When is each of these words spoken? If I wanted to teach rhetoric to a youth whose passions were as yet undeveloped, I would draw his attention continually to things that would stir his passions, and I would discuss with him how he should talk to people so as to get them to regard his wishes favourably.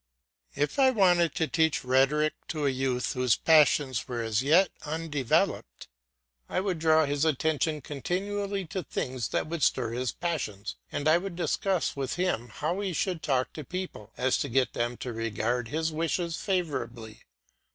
If 0.55 0.79
I 0.79 0.89
wanted 0.89 1.35
to 1.35 1.47
teach 1.47 1.83
rhetoric 1.85 2.33
to 2.47 2.65
a 2.65 2.71
youth 2.71 3.13
whose 3.13 3.35
passions 3.35 4.07
were 4.07 4.23
as 4.23 4.41
yet 4.41 4.69
undeveloped, 4.83 5.89
I 6.49 6.59
would 6.59 6.79
draw 6.79 7.05
his 7.05 7.23
attention 7.23 7.81
continually 7.81 8.65
to 8.65 8.81
things 8.81 9.27
that 9.27 9.45
would 9.45 9.61
stir 9.61 9.91
his 9.91 10.11
passions, 10.11 10.75
and 10.91 11.07
I 11.07 11.19
would 11.19 11.35
discuss 11.35 11.95
with 11.95 12.15
him 12.15 12.47
how 12.47 12.79
he 12.79 12.93
should 12.93 13.21
talk 13.21 13.53
to 13.53 13.63
people 13.63 14.11
so 14.17 14.23
as 14.23 14.39
to 14.39 14.49
get 14.49 14.73
them 14.73 14.97
to 14.97 15.13
regard 15.13 15.67
his 15.67 15.91
wishes 15.91 16.35
favourably. 16.35 17.21